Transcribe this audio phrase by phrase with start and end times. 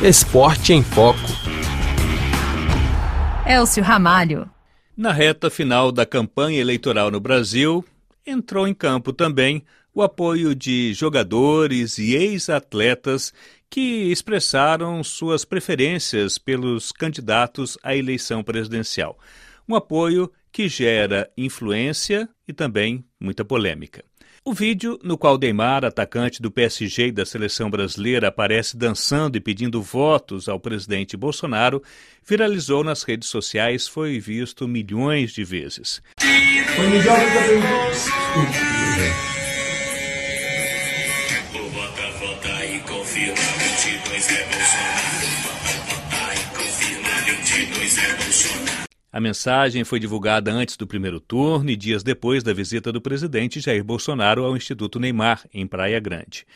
[0.00, 1.18] Esporte em Foco.
[3.44, 4.48] Elcio Ramalho.
[4.96, 7.84] Na reta final da campanha eleitoral no Brasil,
[8.24, 13.34] entrou em campo também o apoio de jogadores e ex-atletas
[13.68, 19.18] que expressaram suas preferências pelos candidatos à eleição presidencial.
[19.68, 24.04] Um apoio que gera influência e também muita polêmica.
[24.48, 29.40] O vídeo, no qual Neymar, atacante do PSG e da seleção brasileira, aparece dançando e
[29.40, 31.82] pedindo votos ao presidente Bolsonaro,
[32.26, 36.00] viralizou nas redes sociais foi visto milhões de vezes.
[49.10, 53.58] A mensagem foi divulgada antes do primeiro turno e dias depois da visita do presidente
[53.58, 56.46] Jair Bolsonaro ao Instituto Neymar, em Praia Grande.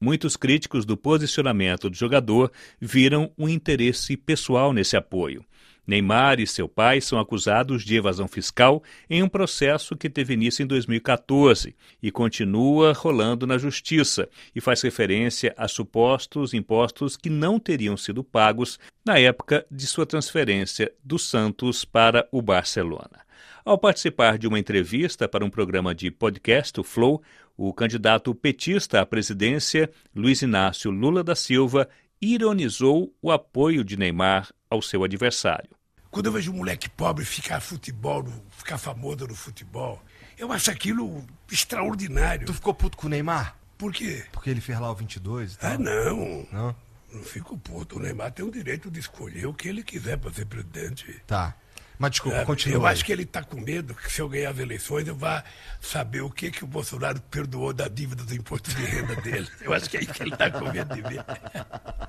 [0.00, 5.44] Muitos críticos do posicionamento do jogador viram um interesse pessoal nesse apoio.
[5.86, 10.62] Neymar e seu pai são acusados de evasão fiscal em um processo que teve início
[10.62, 17.58] em 2014 e continua rolando na justiça e faz referência a supostos impostos que não
[17.58, 23.24] teriam sido pagos na época de sua transferência do Santos para o Barcelona.
[23.64, 27.22] Ao participar de uma entrevista para um programa de podcast, o Flow,
[27.56, 31.88] o candidato petista à presidência, Luiz Inácio Lula da Silva,
[32.20, 35.75] ironizou o apoio de Neymar ao seu adversário.
[36.16, 38.24] Quando eu vejo um moleque pobre ficar futebol,
[38.56, 40.02] ficar famoso no futebol,
[40.38, 42.46] eu acho aquilo extraordinário.
[42.46, 43.54] Tu ficou puto com o Neymar?
[43.76, 44.24] Por quê?
[44.32, 45.72] Porque ele fez lá o 22 e tal?
[45.72, 46.48] Ah, não.
[46.50, 46.76] Não?
[47.12, 47.98] Não fico puto.
[47.98, 51.20] O Neymar tem o direito de escolher o que ele quiser para ser presidente.
[51.26, 51.54] Tá.
[51.98, 52.78] Mas desculpa, É, continua.
[52.78, 55.44] Eu acho que ele está com medo que se eu ganhar as eleições eu vá
[55.82, 59.48] saber o que, que o Bolsonaro perdoou da dívida do imposto de renda dele.
[59.60, 61.24] Eu acho que é isso que ele está com medo de ver.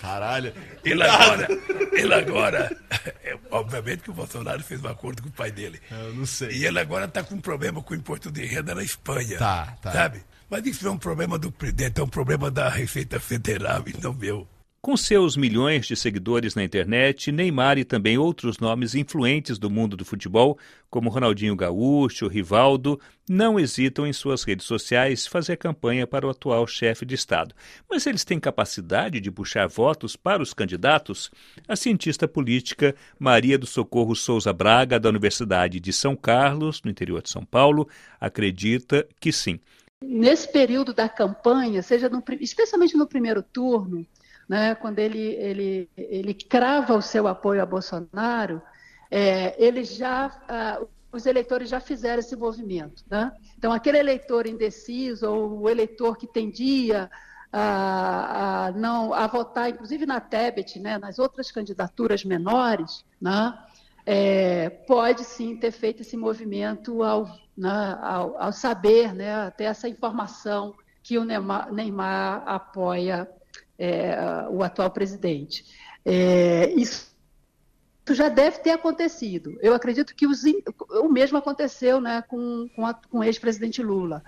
[0.00, 0.52] Caralho.
[0.84, 1.48] Ele agora,
[1.92, 2.76] ele agora,
[3.22, 5.80] é, obviamente que o Bolsonaro fez um acordo com o pai dele.
[5.90, 6.50] Eu não sei.
[6.50, 9.38] E ele agora está com um problema com o imposto de renda na Espanha.
[9.38, 9.92] Tá, tá.
[9.92, 10.22] Sabe?
[10.50, 14.12] Mas isso é um problema do presidente, é um problema da Receita Federal e não
[14.12, 14.46] meu.
[14.84, 19.96] Com seus milhões de seguidores na internet, Neymar e também outros nomes influentes do mundo
[19.96, 20.58] do futebol,
[20.90, 26.66] como Ronaldinho Gaúcho, Rivaldo, não hesitam em suas redes sociais fazer campanha para o atual
[26.66, 27.54] chefe de Estado.
[27.88, 31.30] Mas eles têm capacidade de puxar votos para os candidatos?
[31.66, 37.22] A cientista política Maria do Socorro Souza Braga, da Universidade de São Carlos, no interior
[37.22, 37.88] de São Paulo,
[38.20, 39.58] acredita que sim.
[40.02, 44.06] Nesse período da campanha, seja no, especialmente no primeiro turno,
[44.48, 48.60] né, quando ele, ele, ele crava o seu apoio a Bolsonaro,
[49.10, 50.80] é, ele já, ah,
[51.12, 53.04] os eleitores já fizeram esse movimento.
[53.08, 53.32] Né?
[53.56, 57.10] Então, aquele eleitor indeciso ou o eleitor que tendia
[57.52, 63.56] a, a, não, a votar, inclusive na Tebet, né, nas outras candidaturas menores, né,
[64.04, 69.88] é, pode sim ter feito esse movimento ao, né, ao, ao saber, né, ter essa
[69.88, 73.28] informação que o Neymar, Neymar apoia
[73.78, 74.16] é,
[74.50, 75.64] o atual presidente.
[76.04, 77.14] É, isso
[78.10, 79.56] já deve ter acontecido.
[79.62, 80.42] Eu acredito que os,
[80.90, 84.22] o mesmo aconteceu né, com, com, a, com o ex-presidente Lula.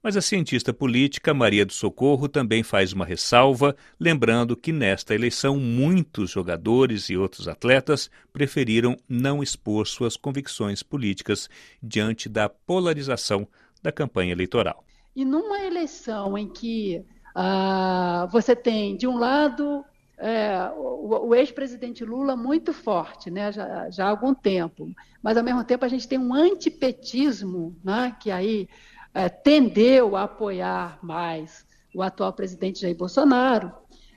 [0.00, 5.58] Mas a cientista política Maria do Socorro também faz uma ressalva, lembrando que nesta eleição
[5.58, 11.50] muitos jogadores e outros atletas preferiram não expor suas convicções políticas
[11.82, 13.48] diante da polarização
[13.82, 14.84] da campanha eleitoral.
[15.16, 17.04] E numa eleição em que
[17.34, 19.84] ah, você tem, de um lado,
[20.18, 24.90] é, o, o ex-presidente Lula muito forte, né, já, já, há algum tempo,
[25.22, 28.68] mas ao mesmo tempo a gente tem um antipetismo, né, que aí
[29.14, 33.72] é, tendeu a apoiar mais o atual presidente Jair Bolsonaro,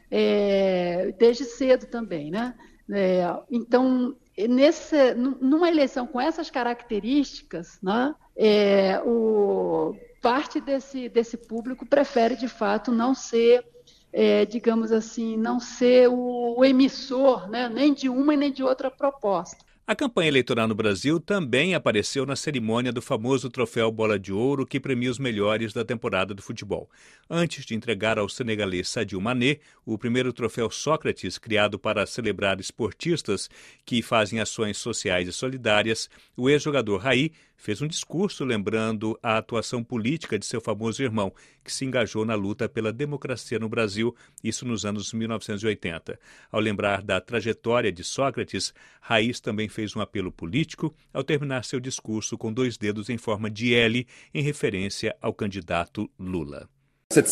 [0.10, 2.54] é, desde cedo também, né?
[2.92, 11.86] É, então, nesse, numa eleição com essas características, né, é, o, parte desse, desse público
[11.86, 13.66] prefere, de fato, não ser,
[14.13, 18.63] é, digamos assim, não ser o, o emissor né, nem de uma e nem de
[18.63, 19.66] outra proposta.
[19.92, 24.66] A campanha eleitoral no Brasil também apareceu na cerimônia do famoso troféu Bola de Ouro,
[24.66, 26.90] que premia os melhores da temporada do futebol.
[27.30, 33.50] Antes de entregar ao senegalês Sadio Mané o primeiro troféu Sócrates, criado para celebrar esportistas
[33.86, 39.84] que fazem ações sociais e solidárias, o ex-jogador Raí fez um discurso lembrando a atuação
[39.84, 41.32] política de seu famoso irmão,
[41.64, 46.20] que se engajou na luta pela democracia no Brasil, isso nos anos 1980.
[46.52, 51.80] Ao lembrar da trajetória de Sócrates, Raiz também fez um apelo político ao terminar seu
[51.80, 56.69] discurso com dois dedos em forma de L, em referência ao candidato Lula.
[57.18, 57.30] Être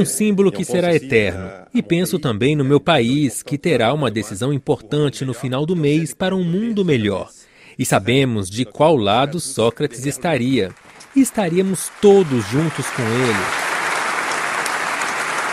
[0.00, 1.48] É um símbolo que será eterno.
[1.72, 6.12] E penso também no meu país, que terá uma decisão importante no final do mês
[6.12, 7.30] para um mundo melhor.
[7.78, 10.70] E sabemos de qual lado Sócrates estaria.
[11.14, 13.74] E estaríamos todos juntos com ele.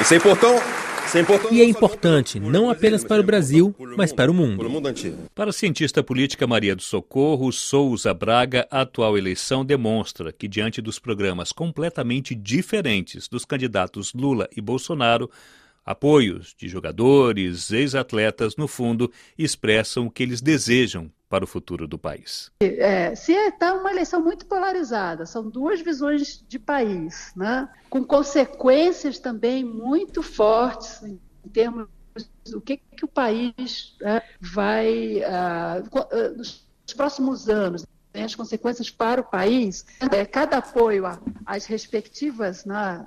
[0.01, 0.70] Isso é importante.
[1.51, 4.65] E é importante não apenas para o Brasil, mas para o mundo.
[5.35, 10.81] Para a cientista política Maria do Socorro Souza Braga, a atual eleição demonstra que, diante
[10.81, 15.29] dos programas completamente diferentes dos candidatos Lula e Bolsonaro,
[15.85, 21.97] apoios de jogadores, ex-atletas, no fundo, expressam o que eles desejam para o futuro do
[21.97, 22.51] país.
[22.59, 27.69] É, se está uma eleição muito polarizada, são duas visões de país, né?
[27.89, 31.17] com consequências também muito fortes em
[31.53, 31.87] termos
[32.49, 39.21] do que, que o país né, vai, uh, nos próximos anos, né, as consequências para
[39.21, 41.05] o país, é, cada apoio
[41.45, 43.05] às respectivas né,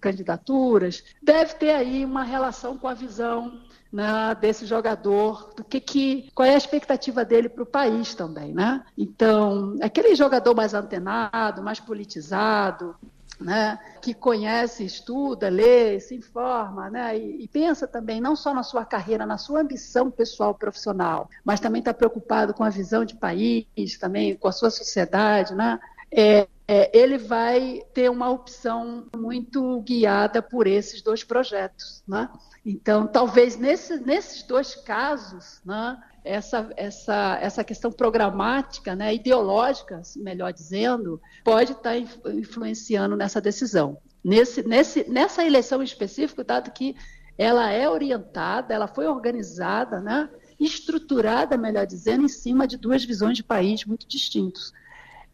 [0.00, 3.60] candidaturas deve ter aí uma relação com a visão
[3.92, 8.52] né, desse jogador, do que, que qual é a expectativa dele para o país também,
[8.52, 8.84] né?
[8.96, 12.96] Então, aquele jogador mais antenado, mais politizado,
[13.40, 18.62] né, que conhece, estuda, lê, se informa, né, e, e, pensa também não só na
[18.62, 23.14] sua carreira, na sua ambição pessoal profissional, mas também está preocupado com a visão de
[23.14, 23.66] país,
[24.00, 25.78] também com a sua sociedade, né,
[26.10, 32.02] é, é, ele vai ter uma opção muito guiada por esses dois projetos.
[32.06, 32.28] Né?
[32.64, 40.52] Então, talvez nesse, nesses dois casos, né, essa, essa, essa questão programática, né, ideológica, melhor
[40.52, 43.98] dizendo, pode estar tá influenciando nessa decisão.
[44.24, 46.96] Nesse, nesse, nessa eleição específica, dado que
[47.38, 50.28] ela é orientada, ela foi organizada, né,
[50.58, 54.72] estruturada, melhor dizendo, em cima de duas visões de país muito distintos.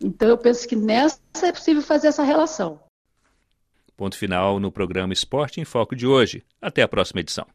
[0.02, 2.80] Então, eu penso que nessa é possível fazer essa relação.
[3.96, 6.42] Ponto final no programa Esporte em Foco de hoje.
[6.60, 7.46] Até a próxima edição.